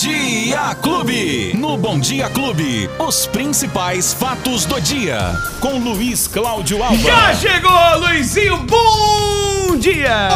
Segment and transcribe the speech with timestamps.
[0.00, 1.54] Dia Clube.
[1.56, 5.18] No Bom Dia Clube, os principais fatos do dia.
[5.60, 6.96] Com Luiz Cláudio Alba.
[6.96, 8.58] Já chegou, Luizinho.
[8.58, 10.28] Bom dia.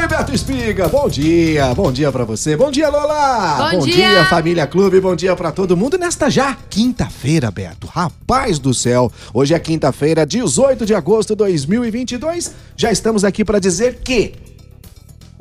[0.00, 0.88] Oi, Beto Espiga.
[0.88, 1.72] Bom dia.
[1.76, 2.56] Bom dia pra você.
[2.56, 3.70] Bom dia, Lola.
[3.70, 4.24] Bom dia.
[4.24, 4.98] família Clube.
[4.98, 7.86] Bom dia pra todo mundo nesta já quinta-feira, Beto.
[7.86, 9.12] Rapaz do céu.
[9.32, 12.52] Hoje é quinta-feira, 18 de agosto de 2022.
[12.76, 14.34] Já estamos aqui pra dizer que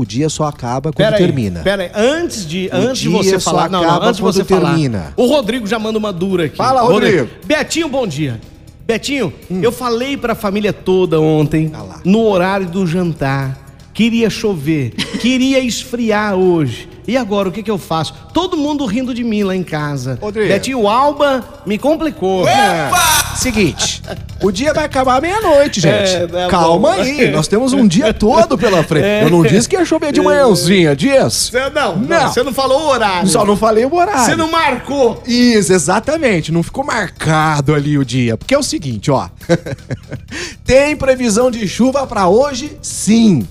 [0.04, 1.62] o dia só acaba quando Pera aí, termina.
[1.62, 4.44] Pera aí, antes de, O antes de você falar, não, não, acaba antes de você
[4.44, 4.70] quando falar.
[4.72, 5.14] termina.
[5.18, 6.58] O Rodrigo já manda uma dura aqui.
[6.58, 7.27] Fala, Rodrigo.
[7.46, 8.40] Betinho, bom dia.
[8.86, 13.58] Betinho, eu falei pra família toda ontem, Ah no horário do jantar,
[13.94, 14.91] queria chover,
[15.22, 16.90] queria esfriar hoje.
[17.08, 18.13] E agora, o que que eu faço?
[18.34, 20.18] Todo mundo rindo de mim lá em casa.
[20.22, 20.48] Rodrigo.
[20.48, 22.48] Betinho, o Alba me complicou.
[22.48, 22.90] É.
[23.36, 24.02] Seguinte,
[24.42, 26.16] o dia vai acabar meia-noite, gente.
[26.16, 27.02] É, tá Calma bom.
[27.02, 29.05] aí, nós temos um dia todo pela frente.
[29.05, 29.24] É.
[29.24, 31.50] Eu não disse que ia chover de manhãzinha, dias.
[31.52, 32.27] Você não, não, Não.
[32.32, 33.27] você não falou o horário.
[33.27, 34.24] Só não falei o horário.
[34.26, 35.22] Você não marcou.
[35.26, 36.52] Isso, exatamente.
[36.52, 38.38] Não ficou marcado ali o dia.
[38.38, 39.27] Porque é o seguinte, ó.
[40.66, 42.77] Tem previsão de chuva pra hoje?
[42.82, 43.48] Sim.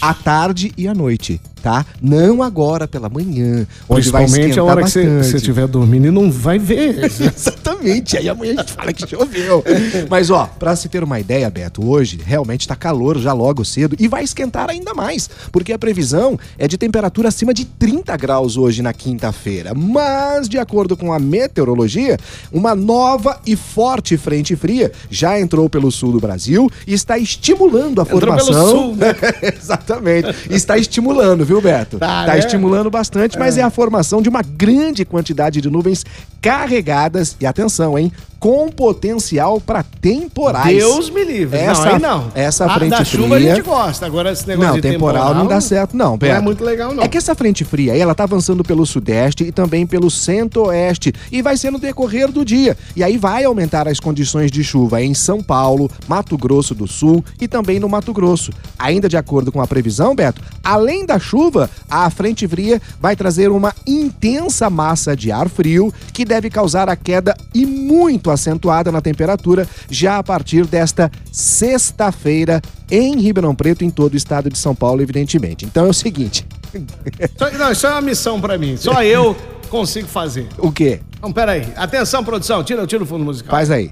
[0.00, 1.84] À tarde e à noite, tá?
[2.00, 6.30] Não agora pela manhã, onde vai Principalmente a hora que você estiver dormindo e não
[6.30, 7.04] vai ver.
[7.36, 8.16] Exatamente.
[8.16, 9.64] Aí amanhã a gente fala que choveu.
[10.08, 13.96] Mas, ó, pra se ter uma ideia, Beto, hoje realmente tá calor já logo cedo
[13.98, 18.56] e vai esquentar ainda mais, porque a previsão é de temperatura acima de 30 graus
[18.56, 19.72] hoje na quinta-feira.
[19.74, 22.18] Mas, de acordo com a meteorologia,
[22.52, 28.00] uma nova e forte frente fria já entrou pelo sul do Brasil e está estimulando
[28.00, 28.54] a Entrou formação.
[28.54, 29.14] pelo sul, né?
[29.42, 30.28] Exatamente.
[30.50, 31.98] Está estimulando, viu, Beto?
[31.98, 32.38] Tá, Tá né?
[32.38, 36.04] estimulando bastante, mas é a formação de uma grande quantidade de nuvens
[36.40, 38.12] carregadas e atenção, hein?
[38.42, 40.76] Com potencial para temporais.
[40.76, 41.56] Deus me livre.
[41.60, 42.32] Essa- não, aí não.
[42.34, 44.04] essa A- frente da chuva fria- a gente gosta.
[44.04, 46.32] Agora esse negócio Não, de temporal, não dá certo, não, Beto.
[46.32, 47.04] Não é muito legal, não.
[47.04, 51.12] É que essa frente fria aí, ela tá avançando pelo sudeste e também pelo centro-oeste
[51.30, 52.76] e vai ser no decorrer do dia.
[52.96, 57.24] E aí vai aumentar as condições de chuva em São Paulo, Mato Grosso do Sul
[57.40, 58.50] e também no Mato Grosso.
[58.76, 63.52] Ainda de acordo com a previsão, Beto, além da chuva, a frente fria vai trazer
[63.52, 69.00] uma intensa massa de ar frio que deve causar a queda e muito acentuada na
[69.00, 72.60] temperatura já a partir desta sexta-feira
[72.90, 75.64] em Ribeirão Preto, em todo o estado de São Paulo, evidentemente.
[75.64, 76.46] Então é o seguinte,
[77.38, 78.76] Só- Não, isso é uma missão pra mim.
[78.76, 79.36] Só eu
[79.68, 80.48] consigo fazer.
[80.58, 81.00] o quê?
[81.18, 81.66] Então, peraí.
[81.76, 82.62] Atenção, produção.
[82.64, 83.50] Tira, tira o fundo musical.
[83.50, 83.90] Faz aí.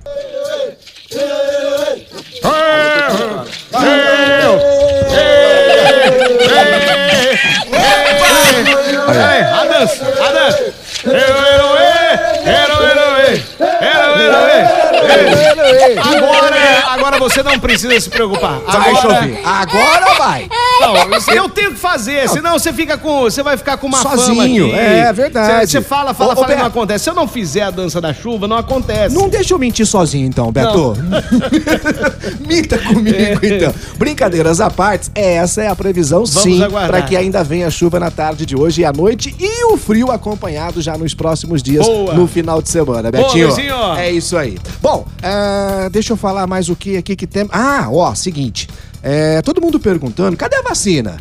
[16.02, 18.60] Agora, agora você não precisa se preocupar.
[18.60, 19.40] Vai Agora, chover.
[19.44, 20.48] Agora vai.
[20.80, 20.94] Não,
[21.34, 24.76] eu tenho que fazer, senão você fica com, você vai ficar com uma Sozinho, fama
[24.76, 24.86] aqui.
[24.86, 25.70] é verdade.
[25.70, 27.04] Você, fala, fala, Ô, ô, fala e não acontece.
[27.04, 29.14] Se eu não fizer a dança da chuva, não acontece.
[29.14, 30.94] Não deixa eu mentir sozinho, então, Beto.
[32.46, 33.74] Minta comigo, então.
[33.96, 36.90] Brincadeiras à parte, essa é a previsão, sim, aguardar.
[36.90, 40.10] para que ainda venha chuva na tarde de hoje e à noite e o frio
[40.10, 42.14] acompanhado já nos próximos dias, Boa.
[42.14, 43.46] no final de semana, Boa, Betinho.
[43.48, 43.94] Luizinho.
[43.96, 44.58] É isso aí.
[44.80, 47.48] Bom, ah, deixa eu falar mais o que aqui que tem.
[47.52, 48.68] Ah, ó, seguinte.
[49.02, 51.16] É, todo mundo perguntando, cadê a vacina?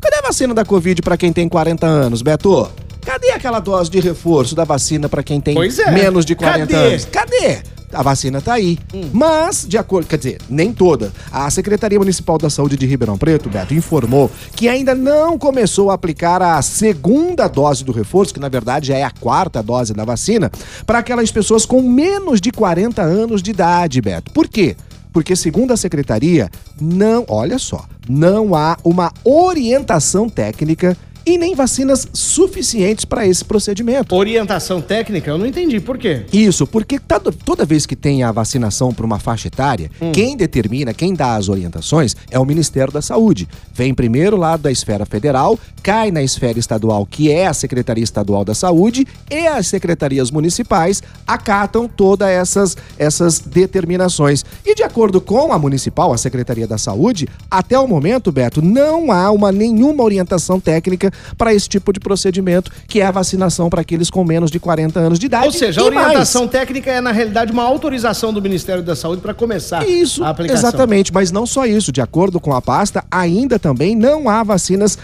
[0.00, 2.70] Cadê a vacina da Covid para quem tem 40 anos, Beto?
[3.04, 5.90] Cadê aquela dose de reforço da vacina para quem tem é.
[5.90, 6.74] menos de 40 Cadê?
[6.74, 7.04] anos?
[7.06, 7.62] Cadê?
[7.92, 8.78] A vacina tá aí.
[9.12, 11.12] Mas, de acordo, quer dizer, nem toda.
[11.30, 15.94] A Secretaria Municipal da Saúde de Ribeirão Preto, Beto, informou que ainda não começou a
[15.94, 20.04] aplicar a segunda dose do reforço, que na verdade já é a quarta dose da
[20.04, 20.50] vacina,
[20.84, 24.32] para aquelas pessoas com menos de 40 anos de idade, Beto.
[24.32, 24.76] Por quê?
[25.14, 30.96] Porque, segundo a secretaria, não, olha só, não há uma orientação técnica
[31.26, 34.14] e nem vacinas suficientes para esse procedimento.
[34.14, 35.80] Orientação técnica, eu não entendi.
[35.80, 36.26] Por quê?
[36.32, 40.92] Isso, porque todo- toda vez que tem a vacinação para uma faixa etária, quem determina,
[40.92, 43.48] quem dá as orientações é o Ministério da Saúde.
[43.72, 48.44] Vem primeiro lá da esfera federal, cai na esfera estadual, que é a Secretaria Estadual
[48.44, 54.44] da Saúde, e as secretarias municipais acatam todas essas, essas determinações.
[54.64, 59.10] E de acordo com a municipal, a Secretaria da Saúde, até o momento, Beto, não
[59.10, 63.80] há uma nenhuma orientação técnica para esse tipo de procedimento, que é a vacinação para
[63.80, 65.46] aqueles com menos de 40 anos de idade.
[65.46, 66.06] Ou seja, a E mais.
[66.06, 70.30] orientação técnica é, na realidade, uma autorização do Ministério da Saúde para começar Isso, a
[70.30, 70.68] aplicação.
[70.68, 71.90] exatamente, mas não só isso.
[71.92, 74.98] De acordo com a pasta, ainda também não há vacinas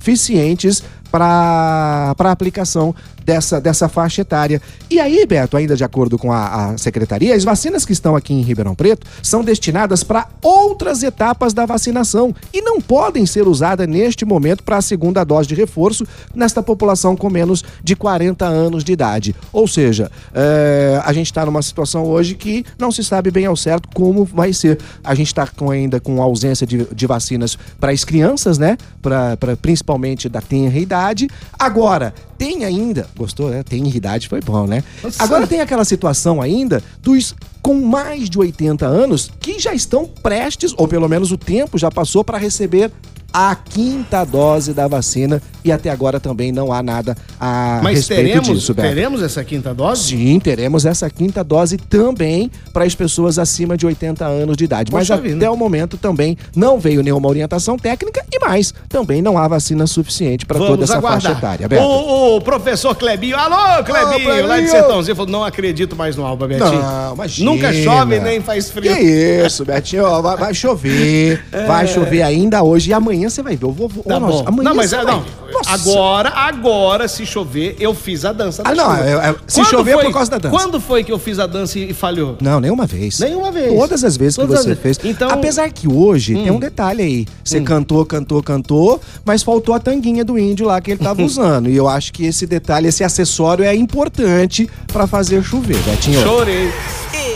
[0.00, 2.94] suficientes para aplicação
[3.26, 4.62] dessa, dessa faixa etária.
[4.88, 8.32] E aí, Beto, ainda de acordo com a, a secretaria, as vacinas que estão aqui
[8.32, 13.88] em Ribeirão Preto são destinadas para outras etapas da vacinação e não podem ser usadas
[13.88, 18.84] neste momento para a segunda dose de reforço nesta população com menos de 40 anos
[18.84, 19.34] de idade.
[19.52, 23.56] Ou seja, é, a gente está numa situação hoje que não se sabe bem ao
[23.56, 24.78] certo como vai ser.
[25.02, 28.78] A gente está ainda com ausência de, de vacinas para as crianças, né?
[29.02, 31.28] Pra, pra, principalmente da tenra idade.
[31.58, 33.08] Agora, tem ainda.
[33.16, 33.62] Gostou, né?
[33.62, 34.82] Tem idade, foi bom, né?
[35.02, 35.22] Nossa.
[35.22, 40.72] Agora tem aquela situação ainda dos com mais de 80 anos que já estão prestes,
[40.76, 42.92] ou pelo menos o tempo já passou, para receber
[43.38, 48.22] a quinta dose da vacina e até agora também não há nada a Mas respeito
[48.24, 48.88] teremos, disso, Beto.
[48.88, 50.04] teremos essa quinta dose?
[50.04, 54.90] Sim, teremos essa quinta dose também para as pessoas acima de 80 anos de idade.
[54.90, 55.52] Mas Poxa até vida.
[55.52, 60.46] o momento também não veio nenhuma orientação técnica e mais, também não há vacina suficiente
[60.46, 61.20] para toda essa aguardar.
[61.20, 61.82] faixa etária, Beto.
[61.82, 64.46] O, o professor Clebinho, alô, Clebinho, Clebinho.
[64.46, 66.80] lá de Sertãozinho, falou, não acredito mais no Alba, Betinho.
[66.80, 67.50] Não, imagina.
[67.50, 68.94] Nunca chove nem faz frio.
[68.96, 69.02] Que
[69.44, 73.64] isso, Betinho, vai, vai chover, vai chover ainda hoje e amanhã você vai ver.
[73.66, 74.08] Eu vou, vou- É.
[74.08, 74.44] Tá bom.
[74.46, 75.24] amanhã não, mas você é, vai não.
[75.66, 79.04] Agora, agora, se chover, eu fiz a dança da Ah, não, chuva.
[79.08, 80.56] é- é- se Quando chover é foi- por causa da dança.
[80.56, 82.36] Quando foi que eu fiz a dança e falhou?
[82.40, 83.18] Não, nenhuma vez.
[83.18, 83.72] Nenhuma vez.
[83.78, 84.82] Todas as vezes Todas que você vezes.
[84.82, 85.00] fez.
[85.04, 87.26] Então- Apesar que hoje tem um detalhe aí.
[87.42, 91.68] Você cantou, cantou, cantou, mas faltou a tanguinha do índio lá que ele tava usando.
[91.68, 96.20] E eu acho que esse detalhe, esse acessório é importante pra fazer chover, Betinho.
[96.22, 96.70] Chorei.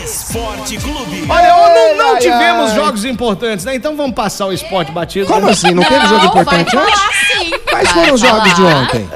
[0.04, 1.24] Esporte Clube.
[1.28, 2.76] Olha, não, não ai, tivemos ai.
[2.76, 3.74] jogos importantes, né?
[3.74, 5.26] Então vamos passar o esporte batido.
[5.26, 5.52] Como né?
[5.52, 5.70] assim?
[5.72, 7.58] Não, teve jogo importante vai ontem?
[7.68, 9.08] Quais Vai foram os jogos de ontem?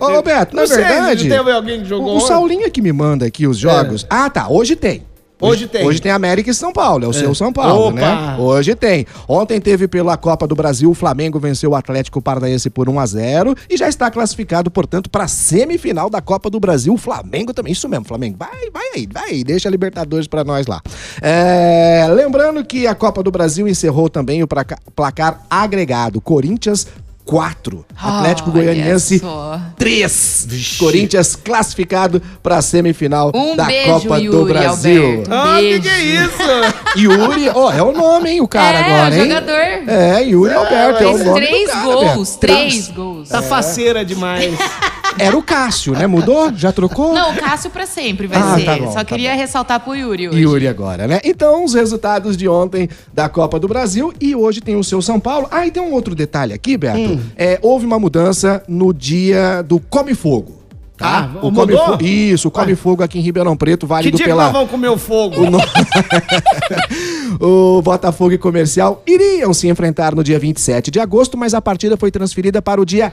[0.00, 1.28] Ô, Roberto, na Não sei, verdade.
[1.28, 2.26] teve alguém que jogou O, o ontem?
[2.26, 4.06] Saulinho é que me manda aqui os jogos.
[4.10, 4.48] Ah, tá.
[4.48, 5.02] Hoje tem.
[5.40, 5.86] Hoje tem.
[5.86, 8.00] Hoje tem América e São Paulo, é o seu São Paulo, Opa!
[8.00, 8.36] né?
[8.38, 9.06] Hoje tem.
[9.28, 13.06] Ontem teve pela Copa do Brasil, o Flamengo venceu o Atlético Paranaense por 1 a
[13.06, 16.92] 0 e já está classificado, portanto, para a semifinal da Copa do Brasil.
[16.92, 18.36] O Flamengo também, isso mesmo, Flamengo.
[18.38, 20.80] Vai, vai aí, vai aí, deixa a Libertadores para nós lá.
[21.22, 26.20] É, lembrando que a Copa do Brasil encerrou também o placa- placar agregado.
[26.20, 26.86] Corinthians
[27.30, 29.60] 4, Atlético Goianiense só.
[29.78, 30.76] 3.
[30.80, 35.06] Corinthians classificado para a semifinal Um da beijo, Copa do Yuri Brasil.
[35.20, 35.32] Alberto.
[35.32, 35.82] Ah, que Beijo.
[35.82, 36.98] que é isso?
[36.98, 39.28] Yuri, ó, é o nome, hein, o cara É, agora, o hein?
[39.28, 39.88] jogador.
[39.88, 42.40] É, Yuri Alberto, é o Fez nome três do cara, gols, Beto.
[42.40, 43.28] três gols.
[43.28, 44.52] Tá faceira demais.
[45.18, 46.06] Era o Cássio, né?
[46.06, 46.52] Mudou?
[46.54, 47.12] Já trocou?
[47.12, 48.64] Não, o Cássio pra sempre vai Ah, ser.
[48.64, 50.40] tá bom, Só tá queria ressaltar pro Yuri hoje.
[50.40, 51.20] Yuri agora, né?
[51.24, 55.18] Então, os resultados de ontem da Copa do Brasil e hoje tem o seu São
[55.20, 55.46] Paulo.
[55.50, 56.98] Ah, e tem um outro detalhe aqui, Beto.
[56.98, 57.20] Hum.
[57.36, 60.58] É, houve uma mudança no dia do Come Fogo.
[60.96, 61.30] Tá?
[61.34, 61.52] Ah, o?
[61.52, 62.04] Come Fogo.
[62.04, 64.44] Isso, o Come Fogo aqui em Ribeirão Preto, Que válido dia que pela.
[64.44, 65.36] nós vamos comer o fogo?
[67.40, 71.96] o Botafogo e Comercial iriam se enfrentar no dia 27 de agosto, mas a partida
[71.96, 73.12] foi transferida para o dia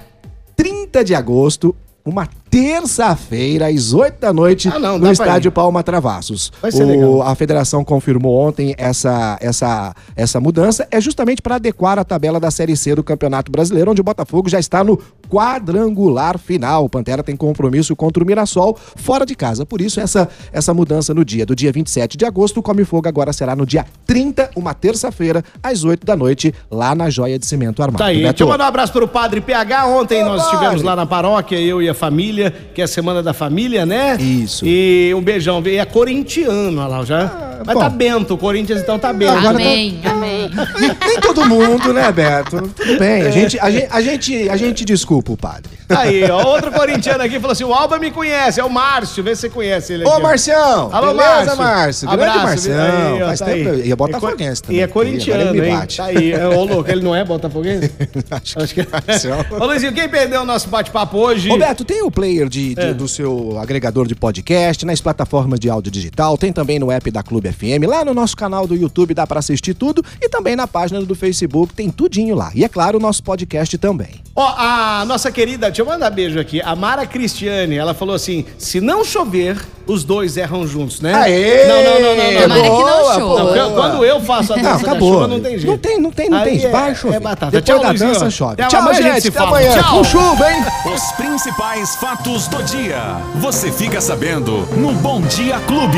[0.56, 1.76] 30 de agosto,
[2.08, 5.52] uma terça-feira, às 8 da noite, Ah, não, no estádio.
[5.52, 6.52] Palma Travassos.
[6.62, 7.22] Vai ser O- legal.
[7.24, 10.88] A federação confirmou ontem essa, essa, essa mudança.
[10.92, 14.50] É justamente para adequar a tabela da Série C do Campeonato Brasileiro, onde o Botafogo
[14.50, 14.98] já está no
[15.30, 16.86] quadrangular final.
[16.86, 19.66] O Pantera tem compromisso contra o Mirassol fora de casa.
[19.66, 22.60] Por isso, essa, essa mudança no dia do dia 27 de agosto.
[22.60, 26.94] O Come Fogo agora será no dia 30, uma terça-feira, às 8 da noite, lá
[26.96, 27.98] na Joia de Cimento Armado.
[28.00, 28.18] Tá aí.
[28.18, 28.30] Beto.
[28.30, 29.86] Deixa eu mandar um abraço pro Padre PH.
[29.88, 30.54] Ontem Ô, nós padre.
[30.56, 32.37] estivemos lá na paróquia, eu e a família,
[32.74, 34.18] que é a Semana da Família, né?
[34.20, 34.66] Isso.
[34.66, 35.62] E um beijão.
[35.66, 37.47] E é corintiano, olha lá, já.
[37.66, 37.80] Mas bom.
[37.82, 39.32] tá bento, o Corinthians então tá bento.
[39.38, 40.50] Agora Amém, amém.
[40.80, 42.62] Nem, nem todo mundo, né, Beto?
[42.76, 43.22] Tudo bem.
[43.24, 45.78] A gente, a, gente, a, gente, a gente desculpa o padre.
[45.88, 49.24] Tá Aí, ó, outro corintiano aqui falou assim: o Alba me conhece, é o Márcio,
[49.24, 50.12] vê se você conhece ele aqui.
[50.16, 50.20] Ô.
[50.20, 50.90] Marcião!
[50.94, 51.58] Alô, beleza, Márcio.
[51.58, 52.08] Márcio?
[52.10, 52.76] Grande Abraço, Marcião.
[53.16, 53.70] aí, ó, Faz tá tempo.
[53.70, 53.88] aí.
[53.88, 54.80] E é botafoguense E também.
[54.82, 55.74] é Agora corintiano, ele me hein?
[55.78, 55.98] bate.
[55.98, 56.32] Tá aí.
[56.34, 57.92] É, Ô, louco, ele não é botafoguense?
[58.32, 59.46] Acho que Marcião.
[59.60, 61.48] Ô, Luizinho, quem perdeu o nosso bate-papo hoje?
[61.50, 62.94] Roberto, tem o player de, de- É.
[62.94, 67.24] do seu agregador de podcast, nas plataformas de áudio digital, tem também no app da
[67.24, 70.68] Clube FM, lá no nosso canal do YouTube dá pra assistir tudo e também na
[70.68, 72.52] página do Facebook tem tudinho lá.
[72.56, 74.22] E é claro, o nosso podcast também.
[74.36, 78.46] Ó, a nossa querida, deixa eu mandar beijo aqui, a Mara Cristiane, ela falou assim:
[78.58, 81.14] se não chover, os dois erram juntos, né?
[81.14, 81.66] Aê!
[81.68, 82.42] Não, não, não, não, não.
[82.42, 83.56] Que não Boa, chova.
[83.56, 83.82] Não, boa.
[83.90, 85.14] quando- eu faço a Não, dança da acabou.
[85.14, 85.68] chuva, não tem jeito.
[85.68, 86.72] Não tem, não tem, não Aí tem.
[86.72, 87.16] Vai é- chover.
[87.16, 87.52] É batata.
[87.52, 88.14] Depois Tchau, da Luizinho.
[88.14, 88.54] dança chove.
[88.54, 89.22] Até Tchau, amanhã gente gente.
[89.22, 89.50] se Até fala.
[89.50, 89.74] amanhã.
[89.82, 89.98] Tchau.
[89.98, 90.64] Com chuva, hein?
[90.94, 93.02] Os principais fatos do dia.
[93.36, 95.98] Você fica sabendo no Bom Dia Clube.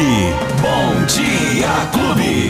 [0.62, 1.38] Bom Dia
[1.92, 2.50] Clube.